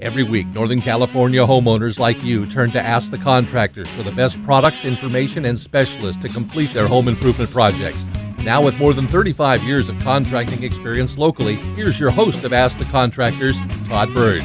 [0.00, 4.42] Every week, Northern California homeowners like you turn to Ask the Contractors for the best
[4.42, 8.04] products, information, and specialists to complete their home improvement projects.
[8.42, 12.78] Now, with more than 35 years of contracting experience locally, here's your host of Ask
[12.78, 14.42] the Contractors, Todd Bird.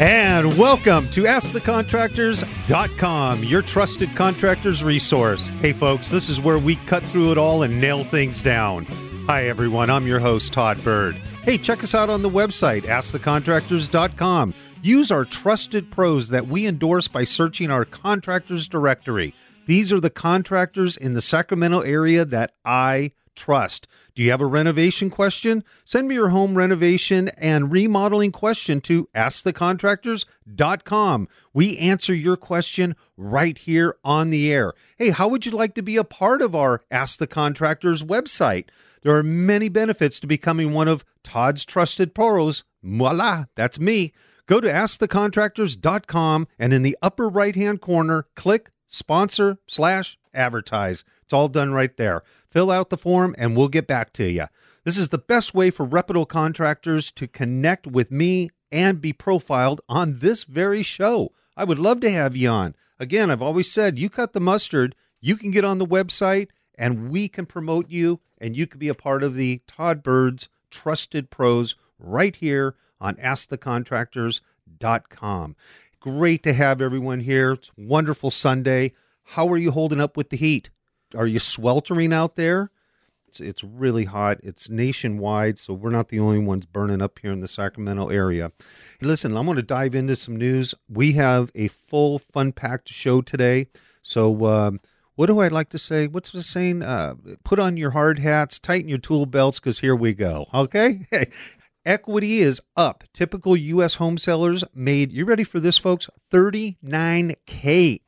[0.00, 5.48] And welcome to AskTheContractors.com, your trusted contractors resource.
[5.60, 8.86] Hey, folks, this is where we cut through it all and nail things down.
[9.26, 9.90] Hi, everyone.
[9.90, 11.16] I'm your host, Todd Bird.
[11.50, 14.54] Hey, check us out on the website, AskTheContractors.com.
[14.82, 19.34] Use our trusted pros that we endorse by searching our contractors directory.
[19.66, 23.88] These are the contractors in the Sacramento area that I trust.
[24.14, 25.64] Do you have a renovation question?
[25.84, 31.28] Send me your home renovation and remodeling question to askthecontractors.com.
[31.52, 34.74] We answer your question right here on the air.
[34.98, 38.66] Hey, how would you like to be a part of our Ask the Contractors website?
[39.02, 42.64] There are many benefits to becoming one of Todd's trusted pros.
[42.82, 44.12] Voila, that's me.
[44.46, 51.04] Go to askthecontractors.com and in the upper right hand corner, click sponsor slash advertise.
[51.22, 52.22] It's all done right there.
[52.46, 54.46] Fill out the form and we'll get back to you.
[54.84, 59.80] This is the best way for reputable contractors to connect with me and be profiled
[59.88, 61.32] on this very show.
[61.56, 62.74] I would love to have you on.
[62.98, 66.48] Again, I've always said you cut the mustard, you can get on the website
[66.80, 70.48] and we can promote you and you can be a part of the Todd Bird's
[70.70, 75.56] trusted pros right here on askthecontractors.com.
[76.00, 77.52] Great to have everyone here.
[77.52, 78.94] It's wonderful Sunday.
[79.24, 80.70] How are you holding up with the heat?
[81.14, 82.70] Are you sweltering out there?
[83.28, 84.38] It's, it's really hot.
[84.42, 88.52] It's nationwide, so we're not the only ones burning up here in the Sacramento area.
[89.02, 90.74] Listen, I'm going to dive into some news.
[90.88, 93.66] We have a full, fun packed show today.
[94.02, 94.80] So, um,
[95.20, 96.06] what do I like to say?
[96.06, 96.82] What's the saying?
[96.82, 100.46] Uh, put on your hard hats, tighten your tool belts, because here we go.
[100.54, 101.04] Okay?
[101.84, 103.04] Equity is up.
[103.12, 103.96] Typical U.S.
[103.96, 106.08] home sellers made, you ready for this, folks?
[106.32, 108.00] 39K.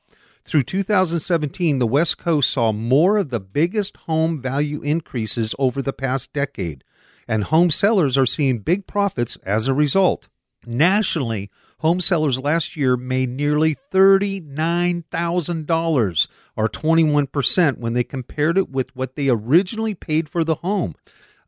[0.47, 5.93] Through 2017, the West Coast saw more of the biggest home value increases over the
[5.93, 6.83] past decade,
[7.29, 10.29] and home sellers are seeing big profits as a result.
[10.65, 11.51] Nationally,
[11.83, 19.17] home sellers last year made nearly $39,000, or 21%, when they compared it with what
[19.17, 20.95] they originally paid for the home.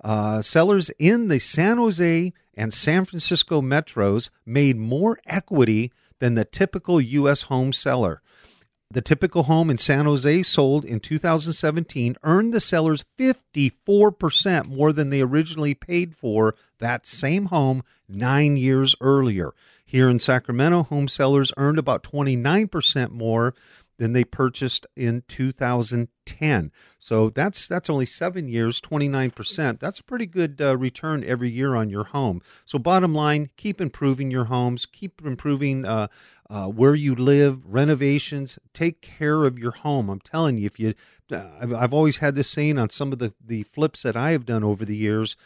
[0.02, 6.44] Uh, sellers in the San Jose and San Francisco metros made more equity than the
[6.44, 7.42] typical U.S.
[7.42, 8.20] home seller.
[8.90, 15.10] The typical home in San Jose sold in 2017 earned the sellers 54% more than
[15.10, 19.52] they originally paid for that same home nine years earlier.
[19.94, 23.54] Here in Sacramento, home sellers earned about 29% more
[23.96, 26.72] than they purchased in 2010.
[26.98, 29.78] So that's that's only seven years, 29%.
[29.78, 32.42] That's a pretty good uh, return every year on your home.
[32.64, 36.08] So bottom line, keep improving your homes, keep improving uh,
[36.50, 38.58] uh, where you live, renovations.
[38.72, 40.10] Take care of your home.
[40.10, 40.94] I'm telling you, if you,
[41.30, 44.32] uh, I've, I've always had this saying on some of the the flips that I
[44.32, 45.36] have done over the years,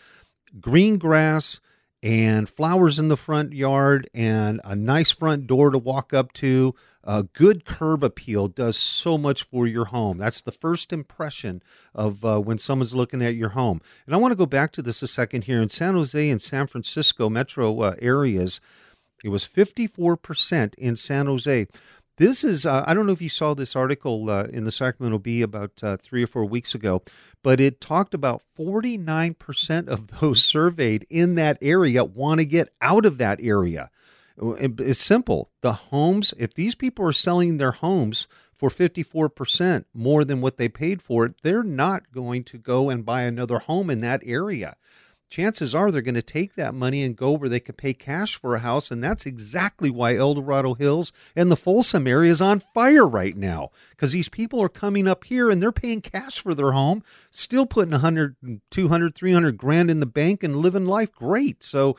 [0.59, 1.61] green grass
[2.03, 6.75] and flowers in the front yard and a nice front door to walk up to.
[7.03, 10.19] A good curb appeal does so much for your home.
[10.19, 11.63] That's the first impression
[11.95, 13.81] of uh, when someone's looking at your home.
[14.07, 15.63] And I want to go back to this a second here.
[15.63, 18.61] In San Jose and San Francisco metro uh, areas,
[19.25, 21.67] it was 54% in San Jose.
[22.19, 25.21] This is, uh, I don't know if you saw this article uh, in the Sacramento
[25.21, 27.03] Bee about uh, three or four weeks ago,
[27.45, 33.07] but it talked about 49% of those surveyed in that area want to get out
[33.07, 33.91] of that area.
[34.37, 35.51] It's simple.
[35.61, 40.69] The homes, if these people are selling their homes for 54% more than what they
[40.69, 44.77] paid for it, they're not going to go and buy another home in that area
[45.29, 48.37] chances are they're going to take that money and go where they can pay cash
[48.37, 48.91] for a house.
[48.91, 53.37] And that's exactly why El Dorado Hills and the Folsom area is on fire right
[53.37, 57.03] now because these people are coming up here and they're paying cash for their home,
[57.31, 58.37] still putting 100,
[58.71, 61.63] 200, 300 grand in the bank and living life great.
[61.63, 61.97] So,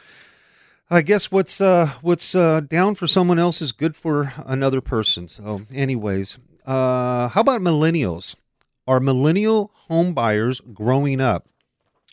[0.91, 5.27] I guess what's uh, what's uh, down for someone else is good for another person.
[5.27, 8.35] So, anyways, uh, how about millennials?
[8.87, 11.47] Are millennial home buyers growing up?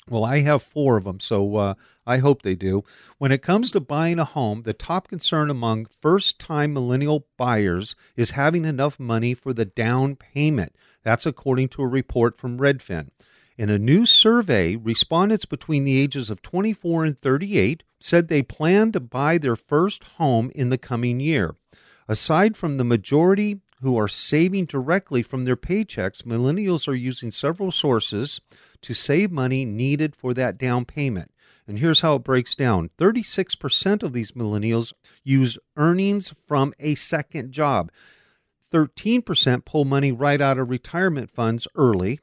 [0.08, 1.74] Well, I have four of them, so uh,
[2.06, 2.84] I hope they do.
[3.18, 7.96] When it comes to buying a home, the top concern among first time millennial buyers
[8.14, 10.76] is having enough money for the down payment.
[11.02, 13.10] That's according to a report from Redfin.
[13.58, 18.92] In a new survey, respondents between the ages of 24 and 38 said they plan
[18.92, 21.56] to buy their first home in the coming year.
[22.06, 27.70] Aside from the majority who are saving directly from their paychecks, millennials are using several
[27.70, 28.40] sources
[28.86, 31.32] to save money needed for that down payment.
[31.66, 34.92] And here's how it breaks down 36% of these millennials
[35.24, 37.90] use earnings from a second job.
[38.72, 42.20] 13% pull money right out of retirement funds early.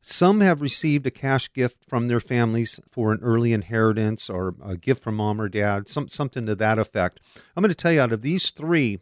[0.00, 4.76] Some have received a cash gift from their families for an early inheritance or a
[4.76, 7.20] gift from mom or dad, some, something to that effect.
[7.54, 8.98] I'm going to tell you out of these three,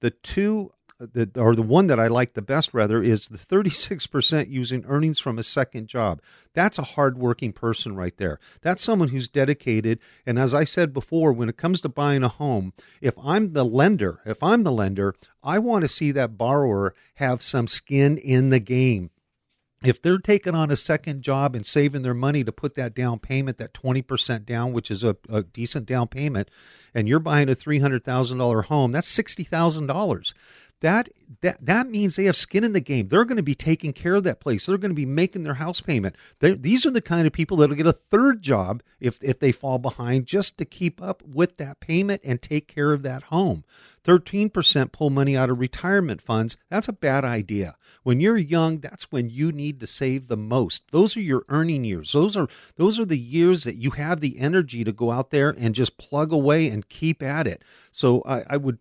[0.00, 4.50] the two the, or the one that I like the best rather is the 36%
[4.50, 6.20] using earnings from a second job.
[6.54, 8.38] That's a hardworking person right there.
[8.62, 10.00] That's someone who's dedicated.
[10.26, 13.64] And as I said before, when it comes to buying a home, if I'm the
[13.64, 18.50] lender, if I'm the lender, I want to see that borrower have some skin in
[18.50, 19.10] the game
[19.82, 23.20] if they're taking on a second job and saving their money to put that down
[23.20, 26.50] payment, that 20% down, which is a, a decent down payment,
[26.94, 30.34] and you're buying a $300,000 home, that's $60,000
[30.80, 31.08] that
[31.40, 33.08] that that means they have skin in the game.
[33.08, 34.66] They're going to be taking care of that place.
[34.66, 36.16] They're going to be making their house payment.
[36.40, 39.52] They're, these are the kind of people that'll get a third job if if they
[39.52, 43.64] fall behind just to keep up with that payment and take care of that home.
[44.04, 46.56] 13% pull money out of retirement funds.
[46.70, 47.76] That's a bad idea.
[48.04, 50.90] When you're young, that's when you need to save the most.
[50.92, 52.12] Those are your earning years.
[52.12, 55.50] Those are those are the years that you have the energy to go out there
[55.50, 57.62] and just plug away and keep at it.
[57.92, 58.78] So I, I would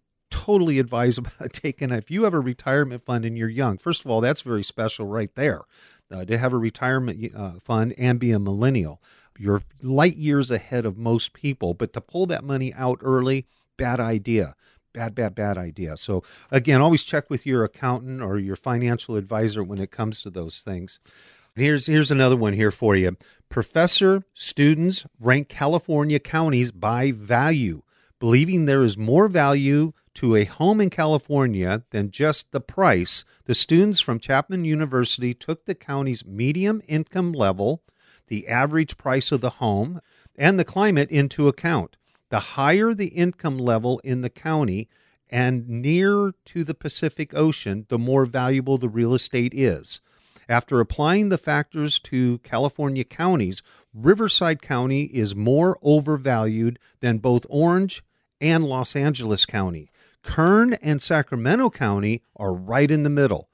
[0.48, 4.10] totally advise about taking if you have a retirement fund and you're young first of
[4.10, 5.64] all that's very special right there
[6.12, 9.02] uh, to have a retirement uh, fund and be a millennial.
[9.38, 13.46] You're light years ahead of most people but to pull that money out early
[13.78, 14.56] bad idea.
[14.94, 15.98] Bad bad bad idea.
[15.98, 20.30] So again always check with your accountant or your financial advisor when it comes to
[20.30, 21.00] those things.
[21.56, 23.18] Here's here's another one here for you.
[23.50, 27.84] Professor students rank california counties by value
[28.20, 33.54] believing there is more value to a home in California than just the price, the
[33.54, 37.84] students from Chapman University took the county's medium income level,
[38.25, 40.02] the average price of the home,
[40.36, 41.98] and the climate into account.
[42.30, 44.90] The higher the income level in the county
[45.30, 50.02] and near to the Pacific Ocean, the more valuable the real estate is.
[50.50, 53.62] After applying the factors to California counties,
[53.94, 58.04] Riverside County is more overvalued than both Orange
[58.42, 59.92] and Los Angeles County.
[60.24, 63.50] Kern and Sacramento County are right in the middle.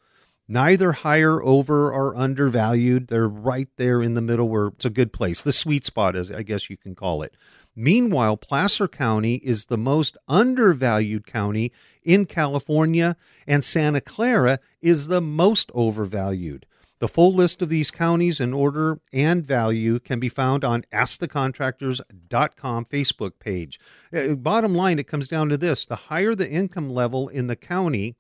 [0.48, 3.08] Neither higher, over, or undervalued.
[3.08, 5.42] They're right there in the middle where it's a good place.
[5.42, 7.36] The sweet spot, as I guess you can call it.
[7.76, 11.72] Meanwhile, Placer County is the most undervalued county
[12.04, 13.16] in California,
[13.48, 16.66] and Santa Clara is the most overvalued.
[17.04, 22.86] The full list of these counties in order and value can be found on AskTheContractors.com
[22.86, 23.78] Facebook page.
[24.16, 27.58] Uh, bottom line, it comes down to this the higher the income level in the
[27.58, 28.16] county,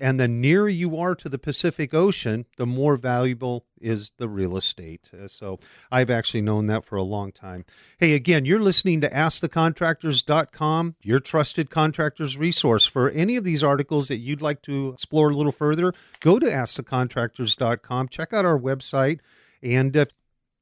[0.00, 4.56] and the nearer you are to the Pacific Ocean, the more valuable is the real
[4.56, 5.10] estate.
[5.12, 5.60] Uh, so
[5.90, 7.64] I've actually known that for a long time.
[7.98, 12.86] Hey, again, you're listening to AskTheContractors.com, your trusted contractors resource.
[12.86, 16.46] For any of these articles that you'd like to explore a little further, go to
[16.46, 19.20] AskTheContractors.com, check out our website,
[19.62, 20.06] and uh,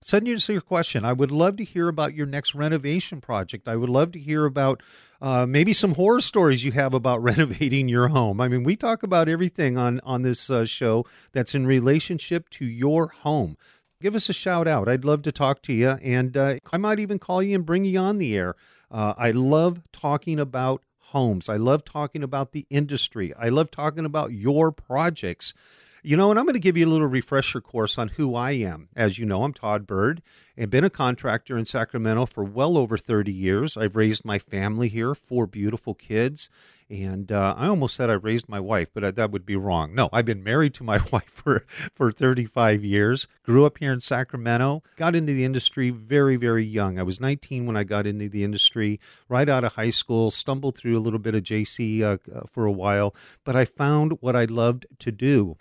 [0.03, 1.05] send us your question.
[1.05, 3.69] I would love to hear about your next renovation project.
[3.69, 4.83] I would love to hear about
[5.21, 8.41] uh, maybe some horror stories you have about renovating your home.
[8.41, 12.65] I mean, we talk about everything on on this uh, show that's in relationship to
[12.65, 13.57] your home.
[14.01, 14.89] Give us a shout out.
[14.89, 17.85] I'd love to talk to you, and uh, I might even call you and bring
[17.85, 18.57] you on the air.
[18.91, 21.49] Uh, I love talking about homes.
[21.49, 23.33] I love talking about the industry.
[23.35, 25.55] I love talking about your projects.
[26.05, 28.53] You know, and I'm going to give you a little refresher course on who I
[28.53, 28.89] am.
[28.97, 30.21] As you know, I'm Todd Bird
[30.57, 33.77] and been a contractor in Sacramento for well over 30 years.
[33.77, 36.51] I've raised my family here, four beautiful kids.
[36.91, 39.95] And uh, I almost said I raised my wife, but that would be wrong.
[39.95, 41.63] No, I've been married to my wife for,
[41.95, 43.29] for 35 years.
[43.45, 44.83] Grew up here in Sacramento.
[44.97, 46.99] Got into the industry very, very young.
[46.99, 50.33] I was 19 when I got into the industry, right out of high school.
[50.33, 54.19] Stumbled through a little bit of JC uh, uh, for a while, but I found
[54.21, 55.59] what I loved to do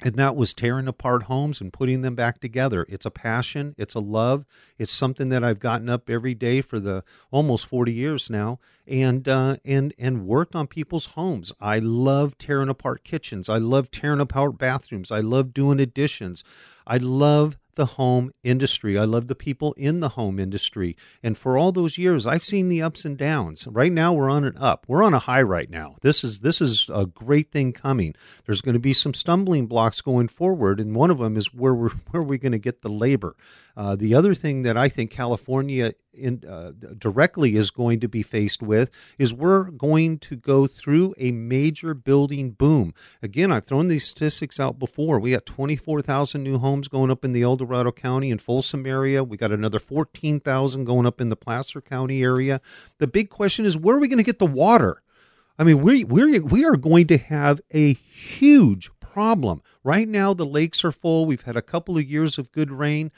[0.00, 2.84] and that was tearing apart homes and putting them back together.
[2.88, 4.44] It's a passion, it's a love,
[4.78, 9.26] it's something that I've gotten up every day for the almost 40 years now and
[9.26, 11.52] uh, and and worked on people's homes.
[11.60, 13.48] I love tearing apart kitchens.
[13.48, 15.10] I love tearing apart bathrooms.
[15.10, 16.44] I love doing additions.
[16.86, 18.98] I love the home industry.
[18.98, 20.96] I love the people in the home industry.
[21.22, 23.66] And for all those years, I've seen the ups and downs.
[23.66, 24.84] Right now we're on an up.
[24.88, 25.96] We're on a high right now.
[26.02, 28.14] This is this is a great thing coming.
[28.44, 31.74] There's going to be some stumbling blocks going forward, and one of them is where
[31.74, 33.36] we're where we going to get the labor.
[33.76, 38.22] Uh, the other thing that I think California in, uh, directly is going to be
[38.22, 42.94] faced with is we're going to go through a major building boom.
[43.22, 45.18] Again, I've thrown these statistics out before.
[45.18, 49.22] We got 24,000 new homes going up in the El Dorado County and Folsom area.
[49.24, 52.60] We got another 14,000 going up in the Placer County area.
[52.98, 55.02] The big question is where are we going to get the water?
[55.58, 59.62] I mean, we we we are going to have a huge problem.
[59.82, 61.24] Right now, the lakes are full.
[61.24, 63.10] We've had a couple of years of good rain.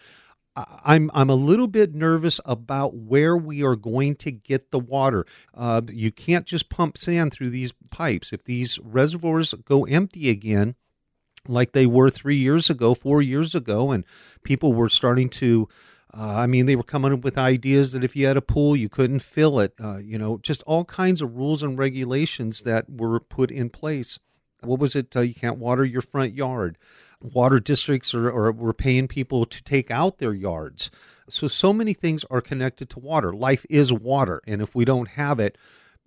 [0.56, 5.24] I'm I'm a little bit nervous about where we are going to get the water.
[5.54, 8.32] Uh, you can't just pump sand through these pipes.
[8.32, 10.74] If these reservoirs go empty again,
[11.48, 14.04] like they were three years ago, four years ago, and
[14.42, 15.68] people were starting to.
[16.16, 18.74] Uh, I mean, they were coming up with ideas that if you had a pool,
[18.74, 19.74] you couldn't fill it.
[19.78, 24.18] Uh, you know, just all kinds of rules and regulations that were put in place.
[24.62, 25.14] What was it?
[25.14, 26.78] Uh, you can't water your front yard
[27.20, 30.90] water districts are, are we're paying people to take out their yards.
[31.28, 33.32] So so many things are connected to water.
[33.32, 35.58] Life is water, and if we don't have it,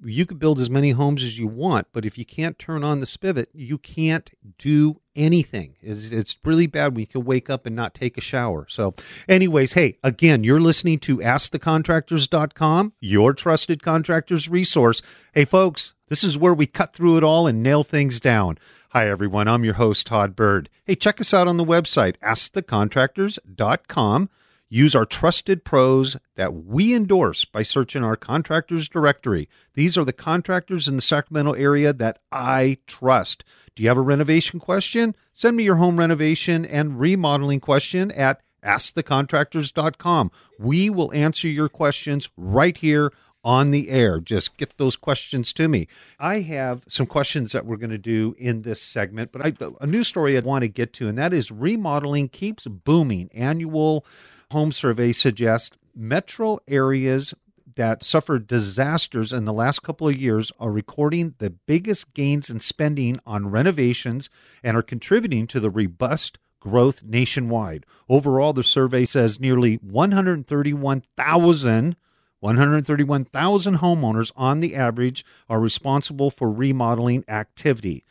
[0.04, 3.00] you could build as many homes as you want, but if you can't turn on
[3.00, 5.76] the spigot, you can't do anything.
[5.82, 8.66] It's, it's really bad when you can wake up and not take a shower.
[8.70, 8.94] So,
[9.28, 15.02] anyways, hey, again, you're listening to AskTheContractors.com, your trusted contractors resource.
[15.34, 18.58] Hey, folks, this is where we cut through it all and nail things down.
[18.90, 19.48] Hi, everyone.
[19.48, 20.70] I'm your host, Todd Bird.
[20.84, 24.30] Hey, check us out on the website, askthecontractors.com.
[24.74, 29.50] Use our trusted pros that we endorse by searching our contractors directory.
[29.74, 33.44] These are the contractors in the Sacramento area that I trust.
[33.76, 35.14] Do you have a renovation question?
[35.34, 40.32] Send me your home renovation and remodeling question at askthecontractors.com.
[40.58, 43.12] We will answer your questions right here
[43.44, 44.22] on the air.
[44.22, 45.90] Just get those questions to me.
[46.18, 49.88] I have some questions that we're going to do in this segment, but I, a
[49.88, 53.30] new story I want to get to, and that is remodeling keeps booming.
[53.34, 54.06] Annual
[54.52, 57.34] home survey suggests metro areas
[57.76, 62.60] that suffered disasters in the last couple of years are recording the biggest gains in
[62.60, 64.30] spending on renovations
[64.64, 67.86] and are contributing to the robust growth nationwide.
[68.08, 71.96] Overall, the survey says nearly 131,000
[72.42, 78.04] 131,000 homeowners on the average are responsible for remodeling activity.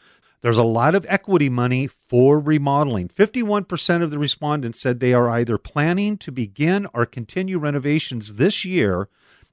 [0.42, 3.08] There's a lot of equity money for remodeling.
[3.08, 8.64] 51% of the respondents said they are either planning to begin or continue renovations this
[8.64, 9.08] year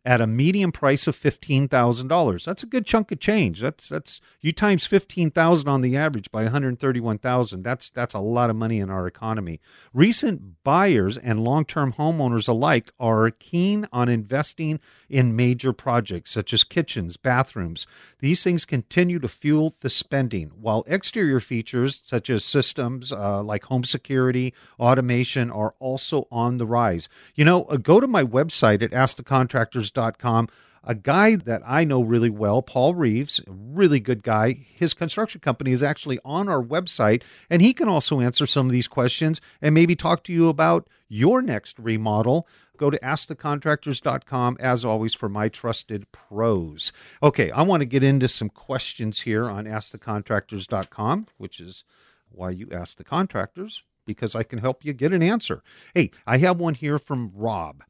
[0.07, 2.45] at a median price of $15,000.
[2.45, 3.59] That's a good chunk of change.
[3.59, 7.61] That's that's you times 15,000 on the average by 131,000.
[7.61, 9.59] That's that's a lot of money in our economy.
[9.93, 16.63] Recent buyers and long-term homeowners alike are keen on investing in major projects such as
[16.63, 17.85] kitchens, bathrooms.
[18.19, 23.65] These things continue to fuel the spending, while exterior features such as systems uh, like
[23.65, 27.09] home security, automation are also on the rise.
[27.35, 30.49] You know, uh, go to my website at askthecontractors Homes.com.
[30.83, 34.53] A guy that I know really well, Paul Reeves, really good guy.
[34.53, 38.71] His construction company is actually on our website, and he can also answer some of
[38.71, 42.47] these questions and maybe talk to you about your next remodel.
[42.77, 46.93] Go to askthecontractors.com, as always, for my trusted pros.
[47.21, 51.83] Okay, I want to get into some questions here on askthecontractors.com, which is
[52.29, 55.63] why you ask the contractors, because I can help you get an answer.
[55.93, 57.83] Hey, I have one here from Rob.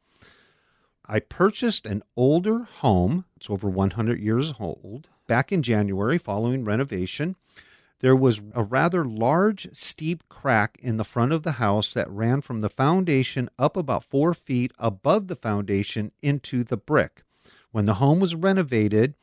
[1.09, 7.37] I purchased an older home, it's over 100 years old, back in January following renovation.
[8.01, 12.41] There was a rather large, steep crack in the front of the house that ran
[12.41, 17.23] from the foundation up about four feet above the foundation into the brick.
[17.71, 19.15] When the home was renovated,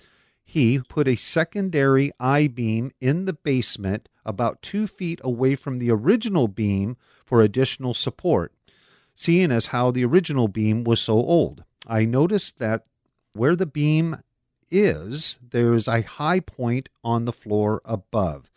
[0.42, 5.90] he put a secondary I beam in the basement about two feet away from the
[5.90, 8.52] original beam for additional support,
[9.14, 11.62] seeing as how the original beam was so old.
[11.86, 12.86] I noticed that
[13.34, 14.16] where the beam
[14.70, 18.50] is, there is a high point on the floor above.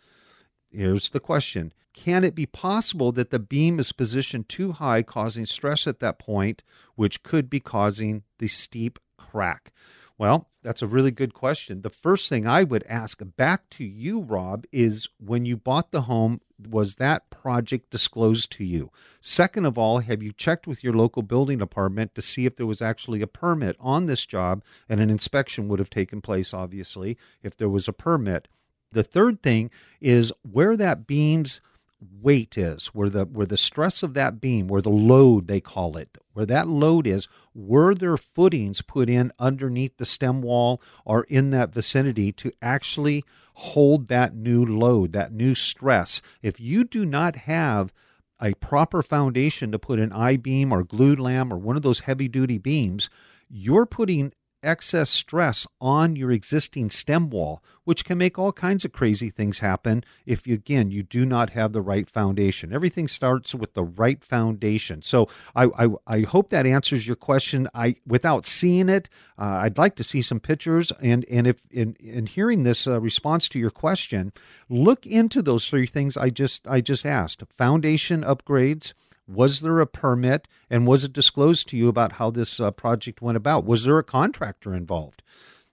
[0.70, 5.46] Here's the question Can it be possible that the beam is positioned too high, causing
[5.46, 6.62] stress at that point,
[6.94, 9.72] which could be causing the steep crack?
[10.16, 11.82] Well, that's a really good question.
[11.82, 16.02] The first thing I would ask back to you, Rob, is when you bought the
[16.02, 18.90] home, was that project disclosed to you?
[19.20, 22.66] Second of all, have you checked with your local building department to see if there
[22.66, 27.16] was actually a permit on this job and an inspection would have taken place, obviously,
[27.42, 28.48] if there was a permit?
[28.90, 31.60] The third thing is where that beam's
[32.00, 35.96] weight is, where the where the stress of that beam, where the load they call
[35.96, 41.24] it, where that load is, were there footings put in underneath the stem wall or
[41.24, 43.24] in that vicinity to actually
[43.54, 46.22] hold that new load, that new stress?
[46.42, 47.92] If you do not have
[48.40, 52.28] a proper foundation to put an I beam or glulam or one of those heavy
[52.28, 53.10] duty beams,
[53.48, 58.92] you're putting excess stress on your existing stem wall, which can make all kinds of
[58.92, 62.72] crazy things happen if you, again you do not have the right foundation.
[62.72, 65.02] Everything starts with the right foundation.
[65.02, 67.68] So I I, I hope that answers your question.
[67.74, 71.96] I without seeing it, uh, I'd like to see some pictures and and if in
[72.00, 74.32] in hearing this uh, response to your question,
[74.68, 78.92] look into those three things I just I just asked: foundation upgrades
[79.28, 83.20] was there a permit and was it disclosed to you about how this uh, project
[83.20, 83.64] went about?
[83.64, 85.22] Was there a contractor involved?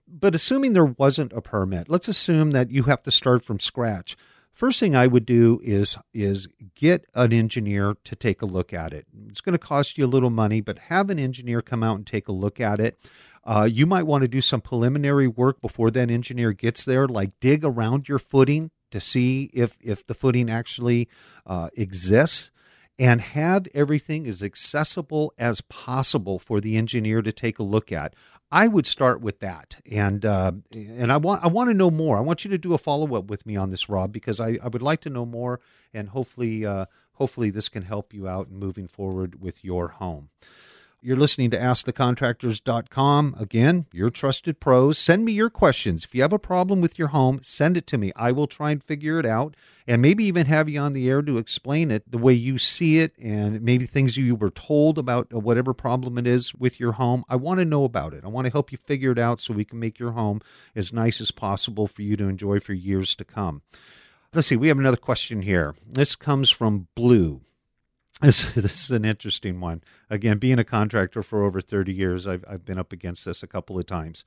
[0.06, 4.16] But assuming there wasn't a permit, let's assume that you have to start from scratch.
[4.52, 8.94] First thing I would do is is get an engineer to take a look at
[8.94, 9.06] it.
[9.28, 12.06] It's going to cost you a little money, but have an engineer come out and
[12.06, 12.98] take a look at it.
[13.44, 17.38] Uh, you might want to do some preliminary work before that engineer gets there, like
[17.40, 21.08] dig around your footing to see if if the footing actually
[21.44, 22.50] uh, exists
[22.98, 28.14] and have everything as accessible as possible for the engineer to take a look at.
[28.50, 32.16] I would start with that, and uh, and I want I want to know more.
[32.16, 34.58] I want you to do a follow up with me on this, Rob, because I,
[34.62, 35.60] I would like to know more,
[35.92, 40.28] and hopefully uh, hopefully this can help you out in moving forward with your home.
[41.06, 43.36] You're listening to AskTheContractors.com.
[43.38, 44.98] Again, your trusted pros.
[44.98, 46.02] Send me your questions.
[46.02, 48.10] If you have a problem with your home, send it to me.
[48.16, 49.54] I will try and figure it out
[49.86, 52.98] and maybe even have you on the air to explain it the way you see
[52.98, 57.22] it and maybe things you were told about whatever problem it is with your home.
[57.28, 58.24] I want to know about it.
[58.24, 60.40] I want to help you figure it out so we can make your home
[60.74, 63.62] as nice as possible for you to enjoy for years to come.
[64.34, 65.76] Let's see, we have another question here.
[65.88, 67.42] This comes from Blue.
[68.20, 69.82] This, this is an interesting one.
[70.10, 73.46] Again, being a contractor for over 30 years, I've, I've been up against this a
[73.48, 74.24] couple of times.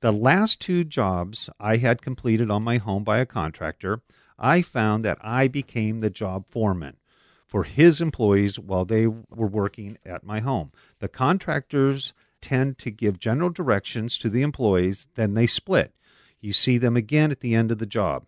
[0.00, 4.02] The last two jobs I had completed on my home by a contractor,
[4.38, 6.98] I found that I became the job foreman
[7.46, 10.72] for his employees while they were working at my home.
[10.98, 12.12] The contractors
[12.42, 15.94] tend to give general directions to the employees, then they split.
[16.40, 18.26] You see them again at the end of the job.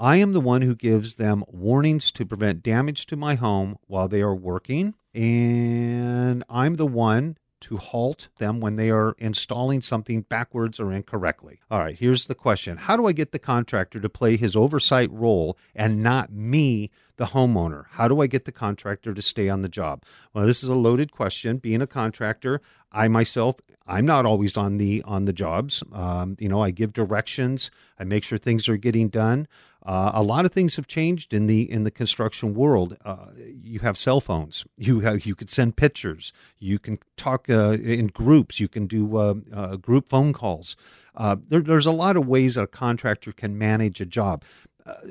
[0.00, 4.08] I am the one who gives them warnings to prevent damage to my home while
[4.08, 10.22] they are working, and I'm the one to halt them when they are installing something
[10.22, 11.60] backwards or incorrectly.
[11.70, 15.12] All right, here's the question How do I get the contractor to play his oversight
[15.12, 17.84] role and not me, the homeowner?
[17.90, 20.02] How do I get the contractor to stay on the job?
[20.32, 21.58] Well, this is a loaded question.
[21.58, 23.56] Being a contractor, I myself,
[23.90, 25.82] I'm not always on the on the jobs.
[25.92, 27.70] Um, you know, I give directions.
[27.98, 29.48] I make sure things are getting done.
[29.84, 32.96] Uh, a lot of things have changed in the in the construction world.
[33.04, 34.64] Uh, you have cell phones.
[34.76, 36.32] You have you could send pictures.
[36.58, 38.60] You can talk uh, in groups.
[38.60, 40.76] You can do uh, uh, group phone calls.
[41.16, 44.44] Uh, there, there's a lot of ways a contractor can manage a job.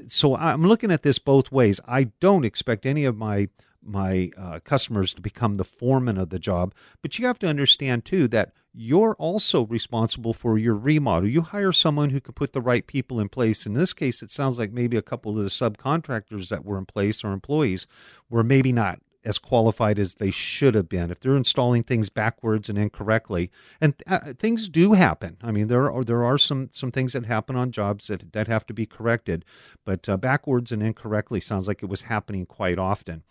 [0.07, 1.79] so I'm looking at this both ways.
[1.87, 3.49] I don't expect any of my
[3.81, 6.73] my uh, customers to become the foreman of the job.
[7.01, 11.29] But you have to understand too that you're also responsible for your remodel.
[11.29, 13.65] You hire someone who can put the right people in place.
[13.65, 16.85] In this case, it sounds like maybe a couple of the subcontractors that were in
[16.85, 17.87] place or employees
[18.29, 21.11] were maybe not as qualified as they should have been.
[21.11, 23.51] If they're installing things backwards and incorrectly,
[23.81, 25.37] and uh, things do happen.
[25.43, 28.47] I mean, there are there are some some things that happen on jobs that that
[28.47, 29.43] have to be corrected,
[29.85, 33.23] but uh, backwards and incorrectly sounds like it was happening quite often.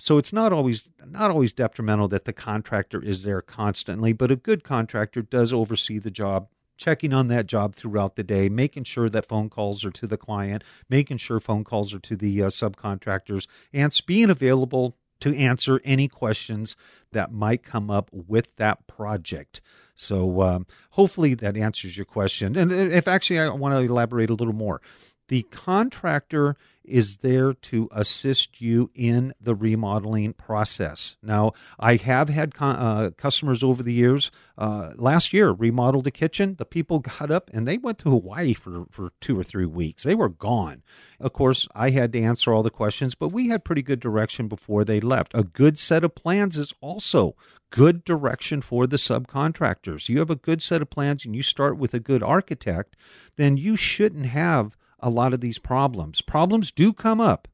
[0.00, 4.36] So it's not always not always detrimental that the contractor is there constantly, but a
[4.36, 9.08] good contractor does oversee the job checking on that job throughout the day, making sure
[9.08, 12.46] that phone calls are to the client, making sure phone calls are to the uh,
[12.48, 16.74] subcontractors, and being available to answer any questions
[17.12, 19.60] that might come up with that project.
[19.94, 22.56] So um, hopefully that answers your question.
[22.56, 24.80] And if actually I want to elaborate a little more,
[25.28, 31.16] the contractor is there to assist you in the remodeling process.
[31.22, 34.30] Now, I have had uh, customers over the years.
[34.58, 36.56] Uh, last year, remodeled a kitchen.
[36.58, 40.02] The people got up and they went to Hawaii for, for two or three weeks.
[40.02, 40.82] They were gone.
[41.20, 44.48] Of course, I had to answer all the questions, but we had pretty good direction
[44.48, 45.32] before they left.
[45.34, 47.36] A good set of plans is also
[47.70, 50.08] good direction for the subcontractors.
[50.08, 52.96] You have a good set of plans and you start with a good architect,
[53.36, 56.22] then you shouldn't have a lot of these problems.
[56.22, 57.48] Problems do come up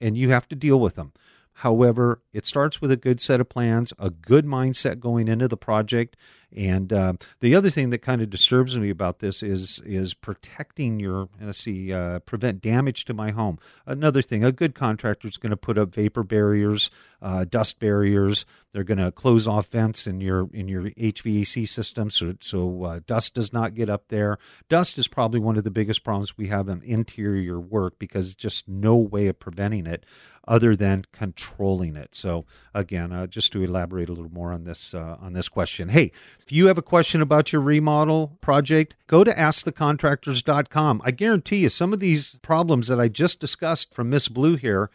[0.00, 1.12] and you have to deal with them.
[1.54, 5.58] However, it starts with a good set of plans, a good mindset going into the
[5.58, 6.16] project,
[6.52, 10.98] And uh, the other thing that kind of disturbs me about this is is protecting
[10.98, 13.58] your let's see uh, prevent damage to my home.
[13.86, 16.90] Another thing, a good contractor is going to put up vapor barriers,
[17.22, 18.46] uh, dust barriers.
[18.72, 23.00] They're going to close off vents in your in your HVAC system so so uh,
[23.04, 24.38] dust does not get up there.
[24.68, 28.68] Dust is probably one of the biggest problems we have in interior work because just
[28.68, 30.06] no way of preventing it
[30.46, 32.14] other than controlling it.
[32.14, 35.88] So again, uh, just to elaborate a little more on this uh, on this question.
[35.88, 41.02] Hey, if you have a question about your remodel project, go to askthecontractors.com.
[41.04, 44.90] I guarantee you some of these problems that I just discussed from Miss Blue here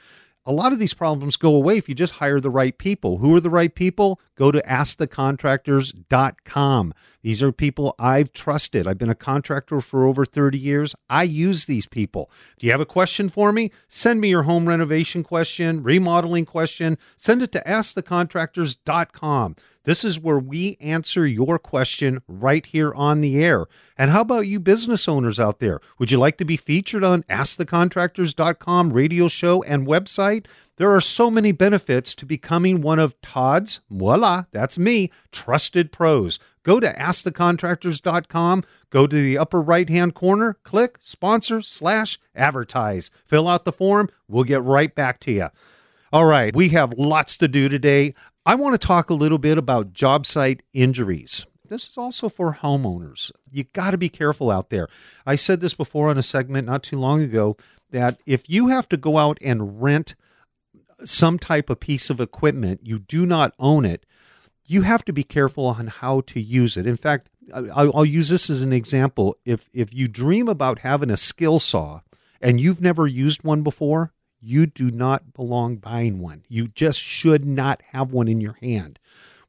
[0.45, 3.17] a lot of these problems go away if you just hire the right people.
[3.17, 4.19] Who are the right people?
[4.35, 6.93] Go to askthecontractors.com.
[7.21, 8.87] These are people I've trusted.
[8.87, 10.95] I've been a contractor for over 30 years.
[11.09, 12.29] I use these people.
[12.59, 13.71] Do you have a question for me?
[13.87, 16.99] Send me your home renovation question, remodeling question.
[17.17, 19.55] Send it to askthecontractors.com.
[19.85, 23.67] This is where we answer your question right here on the air.
[23.97, 25.79] And how about you business owners out there?
[25.99, 30.45] Would you like to be featured on AskTheContractors.com radio show and website?
[30.77, 36.37] There are so many benefits to becoming one of Todd's, voila, that's me, trusted pros.
[36.63, 43.09] Go to AskTheContractors.com, go to the upper right hand corner, click sponsor slash advertise.
[43.25, 45.47] Fill out the form, we'll get right back to you.
[46.11, 48.13] All right, we have lots to do today.
[48.45, 51.45] I want to talk a little bit about job site injuries.
[51.69, 53.31] This is also for homeowners.
[53.49, 54.89] You got to be careful out there.
[55.25, 57.55] I said this before on a segment not too long ago
[57.91, 60.15] that if you have to go out and rent
[61.03, 64.05] some type of piece of equipment, you do not own it,
[64.65, 66.87] you have to be careful on how to use it.
[66.87, 69.37] In fact, I'll, use this as an example.
[69.45, 72.01] If if you dream about having a skill saw
[72.41, 76.43] and you've never used one before, you do not belong buying one.
[76.47, 78.99] You just should not have one in your hand.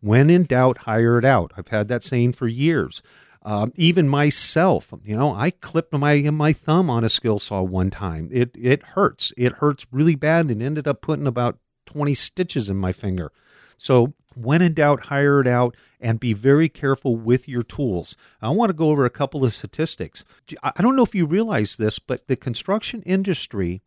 [0.01, 1.53] When in doubt, hire it out.
[1.57, 3.03] I've had that saying for years.
[3.47, 7.91] Um, even myself, you know, I clipped my my thumb on a skill saw one
[7.91, 8.29] time.
[8.33, 9.33] It it hurts.
[9.37, 13.31] It hurts really bad, and ended up putting about twenty stitches in my finger.
[13.77, 18.17] So when in doubt, hire it out and be very careful with your tools.
[18.43, 20.25] I want to go over a couple of statistics.
[20.63, 23.81] I don't know if you realize this, but the construction industry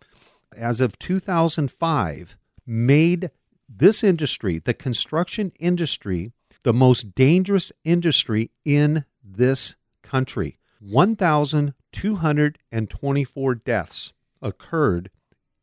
[0.56, 3.32] as of 2005, made
[3.68, 6.32] this industry, the construction industry,
[6.64, 10.60] the most dangerous industry in this country.
[10.80, 15.10] 1,224 deaths occurred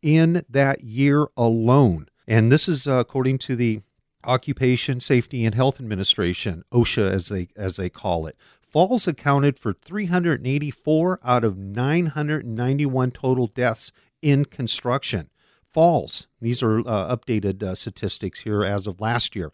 [0.03, 2.07] in that year alone.
[2.29, 3.81] And this is uh, according to the
[4.25, 8.37] Occupation Safety and Health Administration, OSHA as they as they call it.
[8.61, 15.31] Falls accounted for 384 out of 991 total deaths in construction.
[15.65, 19.53] Falls, these are uh, updated uh, statistics here as of last year.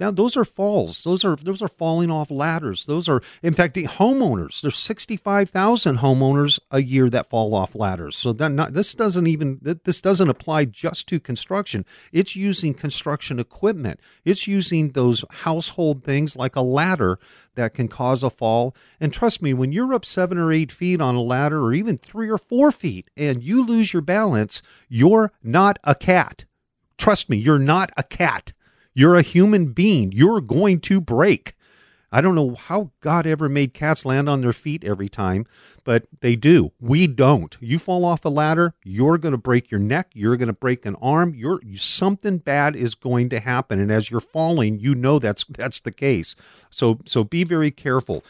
[0.00, 1.04] Now those are falls.
[1.04, 2.86] Those are those are falling off ladders.
[2.86, 4.62] Those are in fact the homeowners.
[4.62, 8.16] There's 65,000 homeowners a year that fall off ladders.
[8.16, 11.84] So that not, this doesn't even this doesn't apply just to construction.
[12.12, 14.00] It's using construction equipment.
[14.24, 17.18] It's using those household things like a ladder
[17.56, 18.74] that can cause a fall.
[18.98, 21.98] And trust me, when you're up 7 or 8 feet on a ladder or even
[21.98, 26.46] 3 or 4 feet and you lose your balance, you're not a cat.
[26.96, 28.52] Trust me, you're not a cat
[28.94, 30.12] you're a human being.
[30.12, 31.54] You're going to break.
[32.12, 35.46] I don't know how God ever made cats land on their feet every time,
[35.84, 36.72] but they do.
[36.80, 37.56] We don't.
[37.60, 40.84] You fall off a ladder, you're going to break your neck, you're going to break
[40.84, 45.18] an arm, you're something bad is going to happen and as you're falling, you know
[45.18, 46.34] that's that's the case.
[46.68, 48.24] So so be very careful.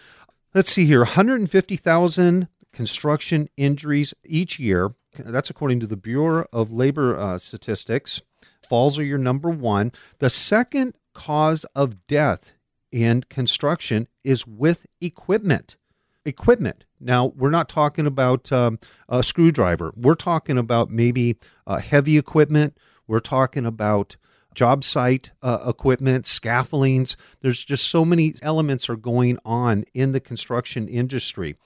[0.52, 1.00] Let's see here.
[1.00, 4.90] 150,000 construction injuries each year.
[5.16, 8.20] That's according to the Bureau of Labor uh, Statistics.
[8.66, 9.92] Falls are your number one.
[10.18, 12.52] The second cause of death
[12.92, 15.76] in construction is with equipment.
[16.24, 16.84] Equipment.
[17.00, 19.92] Now, we're not talking about um, a screwdriver.
[19.96, 22.76] We're talking about maybe uh, heavy equipment.
[23.06, 24.16] We're talking about
[24.54, 27.16] job site uh, equipment, scaffoldings.
[27.40, 31.56] There's just so many elements are going on in the construction industry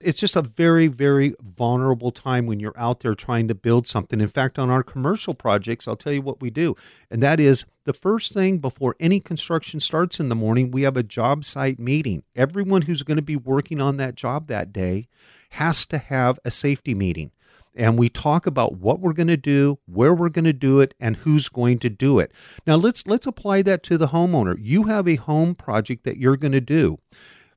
[0.00, 4.20] it's just a very, very vulnerable time when you're out there trying to build something.
[4.20, 6.76] In fact, on our commercial projects, I'll tell you what we do,
[7.10, 10.96] and that is the first thing before any construction starts in the morning, we have
[10.96, 12.24] a job site meeting.
[12.34, 15.06] Everyone who's going to be working on that job that day
[15.50, 17.30] has to have a safety meeting
[17.76, 20.94] and we talk about what we're going to do, where we're going to do it,
[20.98, 22.32] and who's going to do it.
[22.66, 24.56] Now let's let's apply that to the homeowner.
[24.58, 26.98] You have a home project that you're going to do.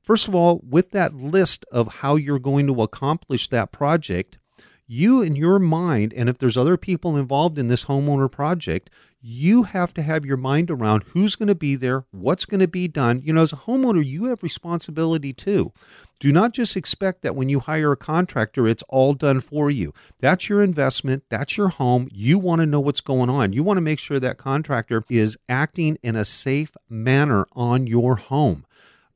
[0.02, 4.38] First of all, with that list of how you're going to accomplish that project,
[4.86, 8.90] you in your mind, and if there's other people involved in this homeowner project,
[9.22, 12.66] you have to have your mind around who's going to be there, what's going to
[12.66, 13.20] be done.
[13.22, 15.72] You know, as a homeowner, you have responsibility too.
[16.18, 19.94] Do not just expect that when you hire a contractor, it's all done for you.
[20.18, 22.08] That's your investment, that's your home.
[22.10, 23.52] You want to know what's going on.
[23.52, 28.16] You want to make sure that contractor is acting in a safe manner on your
[28.16, 28.64] home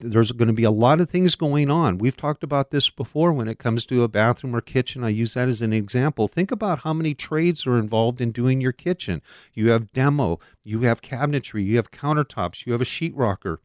[0.04, 1.98] there's going to be a lot of things going on.
[1.98, 5.02] We've talked about this before when it comes to a bathroom or kitchen.
[5.02, 6.28] I use that as an example.
[6.28, 9.22] Think about how many trades are involved in doing your kitchen.
[9.54, 13.58] You have demo, you have cabinetry, you have countertops, you have a sheetrocker.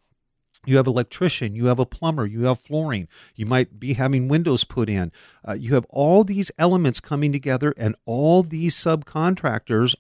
[0.66, 4.66] You have electrician, you have a plumber, you have flooring, you might be having windows
[4.66, 5.12] put in.
[5.48, 9.96] Uh, you have all these elements coming together, and all these subcontractors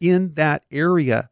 [0.00, 1.30] in that area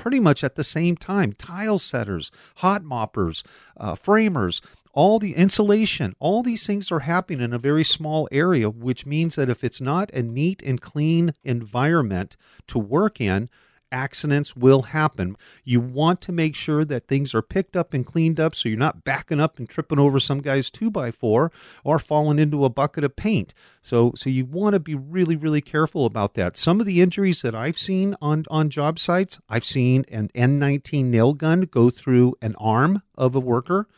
[0.00, 1.34] pretty much at the same time.
[1.34, 3.42] Tile setters, hot moppers,
[3.76, 4.62] uh, framers,
[4.94, 9.36] all the insulation, all these things are happening in a very small area, which means
[9.36, 13.50] that if it's not a neat and clean environment to work in,
[13.92, 15.36] accidents will happen.
[15.64, 18.78] You want to make sure that things are picked up and cleaned up so you're
[18.78, 21.50] not backing up and tripping over some guy's 2 by 4
[21.84, 23.54] or falling into a bucket of paint.
[23.82, 26.56] So so you want to be really really careful about that.
[26.56, 31.04] Some of the injuries that I've seen on on job sites, I've seen an N19
[31.06, 33.88] nail gun go through an arm of a worker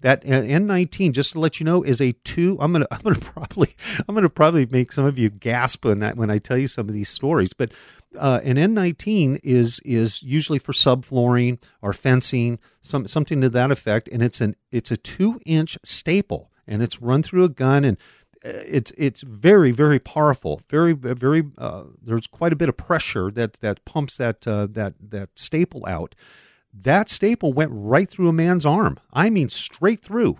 [0.00, 2.56] that N19, just to let you know, is a two.
[2.60, 3.74] I'm gonna I'm gonna probably
[4.08, 6.88] I'm gonna probably make some of you gasp when I, when I tell you some
[6.88, 7.52] of these stories.
[7.52, 7.72] But
[8.18, 14.08] uh, an N19 is is usually for subflooring or fencing, some something to that effect,
[14.10, 17.98] and it's an it's a two inch staple, and it's run through a gun and
[18.42, 23.30] uh, it's it's very very powerful very very uh, there's quite a bit of pressure
[23.30, 26.14] that that pumps that uh, that that staple out
[26.72, 28.98] that staple went right through a man's arm.
[29.12, 30.38] I mean, straight through.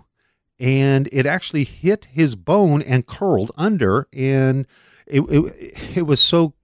[0.59, 4.09] And it actually hit his bone and curled under.
[4.13, 4.67] And
[5.07, 6.55] it, it, it was so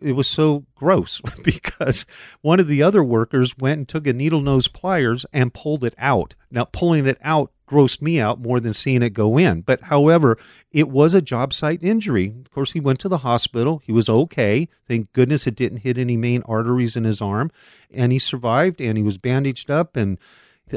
[0.00, 2.06] it was so gross because
[2.40, 5.94] one of the other workers went and took a needle nose pliers and pulled it
[5.98, 6.34] out.
[6.50, 9.60] Now, pulling it out grossed me out more than seeing it go in.
[9.60, 10.36] But however,
[10.72, 12.34] it was a job site injury.
[12.40, 13.80] Of course, he went to the hospital.
[13.84, 14.68] He was okay.
[14.88, 17.50] Thank goodness it didn't hit any main arteries in his arm.
[17.92, 20.18] And he survived and he was bandaged up and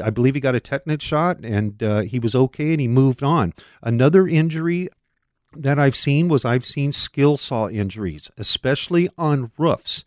[0.02, 3.22] I believe he got a tetanus shot and uh, he was okay and he moved
[3.22, 3.54] on.
[3.82, 4.88] Another injury
[5.52, 10.04] that I've seen was I've seen skill saw injuries, especially on roofs.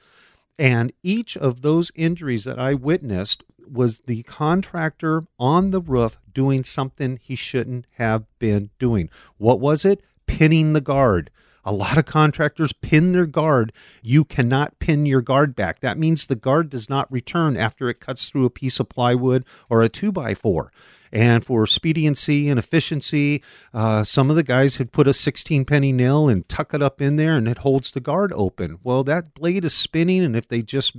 [0.59, 6.63] And each of those injuries that I witnessed was the contractor on the roof doing
[6.63, 9.09] something he shouldn't have been doing.
[9.37, 10.01] What was it?
[10.25, 11.29] Pinning the guard.
[11.63, 13.73] A lot of contractors pin their guard.
[14.01, 15.81] You cannot pin your guard back.
[15.81, 19.43] That means the guard does not return after it cuts through a piece of plywood
[19.69, 20.71] or a 2 by 4
[21.11, 23.41] and for expediency and efficiency,
[23.73, 27.01] uh, some of the guys had put a 16 penny nail and tuck it up
[27.01, 28.79] in there and it holds the guard open.
[28.83, 30.95] Well, that blade is spinning, and if they just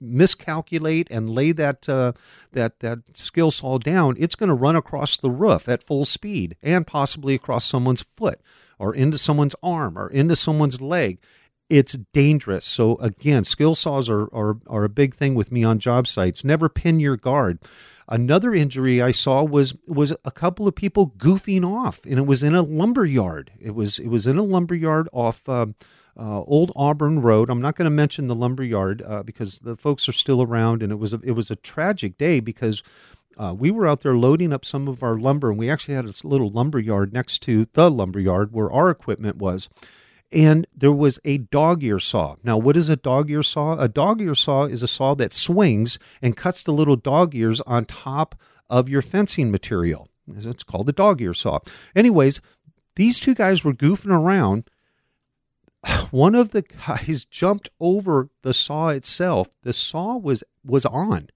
[0.00, 2.12] miscalculate and lay that uh,
[2.52, 6.56] that that skill saw down, it's going to run across the roof at full speed
[6.62, 8.40] and possibly across someone's foot
[8.78, 11.18] or into someone's arm or into someone's leg.
[11.68, 12.64] It's dangerous.
[12.64, 16.44] So again, skill saws are, are are a big thing with me on job sites.
[16.44, 17.58] Never pin your guard.
[18.10, 22.42] Another injury I saw was was a couple of people goofing off, and it was
[22.42, 23.52] in a lumber yard.
[23.60, 25.46] It was it was in a lumber yard off.
[25.46, 25.66] Uh,
[26.18, 27.48] uh, Old Auburn Road.
[27.48, 30.82] I'm not going to mention the lumber yard uh, because the folks are still around,
[30.82, 32.82] and it was a, it was a tragic day because
[33.38, 36.04] uh, we were out there loading up some of our lumber, and we actually had
[36.04, 39.68] a little lumber yard next to the lumber yard where our equipment was.
[40.30, 42.36] And there was a dog ear saw.
[42.42, 43.78] Now, what is a dog ear saw?
[43.78, 47.62] A dog ear saw is a saw that swings and cuts the little dog ears
[47.62, 48.34] on top
[48.68, 50.08] of your fencing material.
[50.36, 51.60] It's called a dog ear saw.
[51.96, 52.42] Anyways,
[52.96, 54.68] these two guys were goofing around
[56.10, 59.48] one of the guys jumped over the saw itself.
[59.62, 61.28] The saw was was on.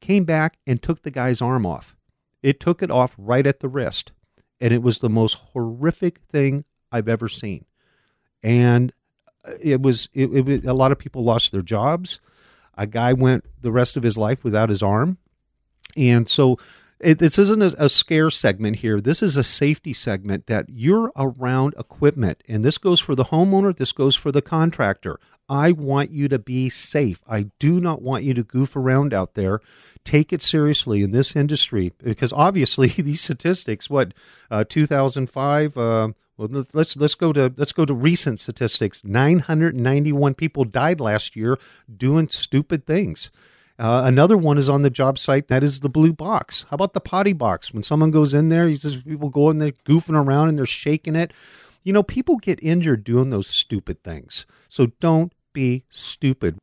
[0.00, 1.96] Came back and took the guy's arm off.
[2.42, 4.12] It took it off right at the wrist.
[4.60, 7.64] And it was the most horrific thing I've ever seen.
[8.42, 8.92] And
[9.46, 12.20] uh, it was it, it, a lot of people lost their jobs.
[12.76, 15.18] A guy went the rest of his life without his arm.
[15.96, 16.58] And so
[17.00, 19.00] it, this isn't a, a, scare segment here.
[19.00, 22.42] This is a safety segment that you're around equipment.
[22.48, 25.18] And this goes for the homeowner, this goes for the contractor.
[25.48, 27.22] I want you to be safe.
[27.28, 29.60] I do not want you to goof around out there.
[30.02, 34.14] Take it seriously in this industry because obviously these statistics, what,
[34.50, 39.04] uh, 2005, uh, well, let's let's go to let's go to recent statistics.
[39.04, 41.58] 991 people died last year
[41.96, 43.30] doing stupid things.
[43.78, 45.48] Uh, another one is on the job site.
[45.48, 46.64] That is the blue box.
[46.70, 47.72] How about the potty box?
[47.72, 50.66] When someone goes in there, he says people go in there goofing around and they're
[50.66, 51.32] shaking it.
[51.82, 54.46] You know, people get injured doing those stupid things.
[54.68, 56.58] So don't be stupid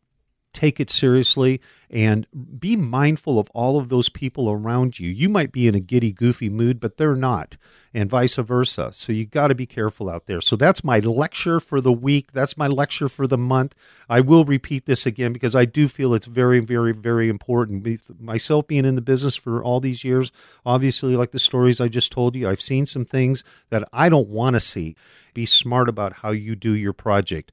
[0.54, 2.26] take it seriously and
[2.60, 5.10] be mindful of all of those people around you.
[5.10, 7.58] You might be in a giddy, goofy mood, but they're not,
[7.94, 8.92] and vice versa.
[8.94, 10.40] So you got to be careful out there.
[10.40, 12.32] So that's my lecture for the week.
[12.32, 13.76] That's my lecture for the month.
[14.10, 17.86] I will repeat this again because I do feel it's very, very, very important.
[18.22, 20.32] Myself being in the business for all these years,
[20.66, 24.30] obviously, like the stories I just told you, I've seen some things that I don't
[24.30, 24.96] want to see.
[25.34, 27.52] Be smart about how you do your project.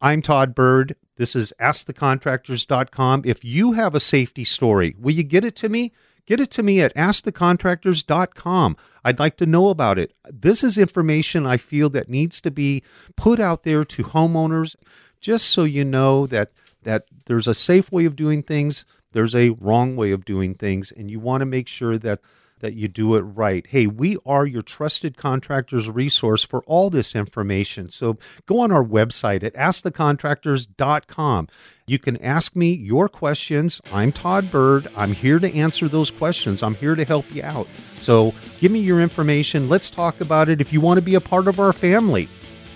[0.00, 0.94] I'm Todd Bird.
[1.18, 3.22] This is askthecontractors.com.
[3.24, 5.92] If you have a safety story, will you get it to me?
[6.26, 8.76] Get it to me at askthecontractors.com.
[9.04, 10.14] I'd like to know about it.
[10.30, 12.82] This is information I feel that needs to be
[13.16, 14.76] put out there to homeowners
[15.20, 16.52] just so you know that
[16.84, 20.92] that there's a safe way of doing things, there's a wrong way of doing things
[20.92, 22.20] and you want to make sure that
[22.60, 23.66] that you do it right.
[23.66, 27.90] Hey, we are your trusted contractors resource for all this information.
[27.90, 31.48] So go on our website at askthecontractors.com.
[31.86, 33.80] You can ask me your questions.
[33.92, 34.88] I'm Todd Bird.
[34.94, 36.62] I'm here to answer those questions.
[36.62, 37.68] I'm here to help you out.
[37.98, 39.68] So give me your information.
[39.68, 40.60] Let's talk about it.
[40.60, 42.28] If you want to be a part of our family,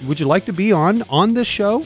[0.06, 1.84] would you like to be on on this show?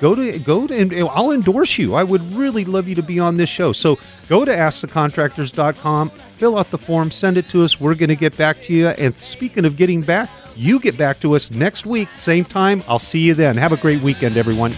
[0.00, 1.94] Go to go to and I'll endorse you.
[1.94, 3.72] I would really love you to be on this show.
[3.72, 7.80] So go to askthecontractors.com, fill out the form, send it to us.
[7.80, 8.88] We're going to get back to you.
[8.88, 12.82] And speaking of getting back, you get back to us next week, same time.
[12.88, 13.56] I'll see you then.
[13.56, 14.74] Have a great weekend, everyone.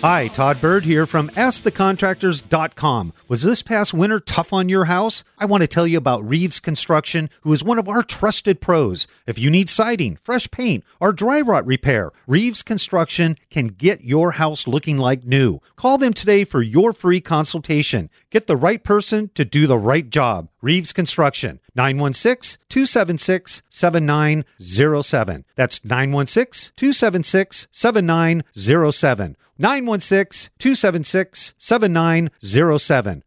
[0.00, 3.12] Hi, Todd Bird here from AskTheContractors.com.
[3.26, 5.24] Was this past winter tough on your house?
[5.38, 9.08] I want to tell you about Reeves Construction, who is one of our trusted pros.
[9.26, 14.30] If you need siding, fresh paint, or dry rot repair, Reeves Construction can get your
[14.32, 15.58] house looking like new.
[15.74, 18.08] Call them today for your free consultation.
[18.30, 20.48] Get the right person to do the right job.
[20.62, 25.44] Reeves Construction, 916 276 7907.
[25.54, 29.36] That's 916 276 7907.
[29.58, 33.22] 916 276 7907.